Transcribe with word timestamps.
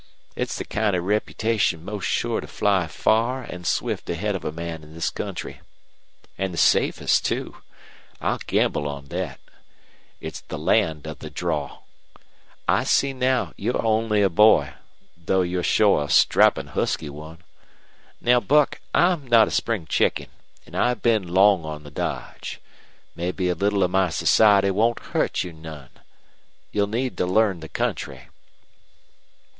It's 0.35 0.57
the 0.57 0.65
kind 0.65 0.95
of 0.95 1.03
reputation 1.03 1.85
most 1.85 2.05
sure 2.05 2.41
to 2.41 2.47
fly 2.47 2.87
far 2.87 3.45
an' 3.47 3.65
swift 3.65 4.09
ahead 4.09 4.35
of 4.35 4.43
a 4.43 4.51
man 4.51 4.81
in 4.81 4.95
this 4.95 5.11
country. 5.11 5.61
An' 6.39 6.51
the 6.51 6.57
safest, 6.57 7.23
too; 7.23 7.57
I'll 8.19 8.39
gamble 8.47 8.87
on 8.87 9.09
thet. 9.09 9.39
It's 10.19 10.41
the 10.41 10.57
land 10.57 11.05
of 11.05 11.19
the 11.19 11.29
draw. 11.29 11.81
I 12.67 12.83
see 12.83 13.13
now 13.13 13.53
you're 13.57 13.79
only 13.85 14.23
a 14.23 14.29
boy, 14.31 14.73
though 15.15 15.43
you're 15.43 15.61
shore 15.61 16.05
a 16.05 16.09
strappin' 16.09 16.69
husky 16.73 17.11
one. 17.11 17.43
Now, 18.19 18.39
Buck, 18.39 18.81
I'm 18.95 19.27
not 19.27 19.49
a 19.49 19.51
spring 19.51 19.85
chicken, 19.85 20.29
an' 20.65 20.73
I've 20.73 21.03
been 21.03 21.27
long 21.31 21.63
on 21.63 21.83
the 21.83 21.91
dodge. 21.91 22.59
Mebbe 23.15 23.41
a 23.41 23.53
little 23.53 23.83
of 23.83 23.91
my 23.91 24.09
society 24.09 24.71
won't 24.71 24.99
hurt 25.13 25.43
you 25.43 25.53
none. 25.53 25.91
You'll 26.71 26.87
need 26.87 27.17
to 27.17 27.27
learn 27.27 27.59
the 27.59 27.69
country." 27.69 28.29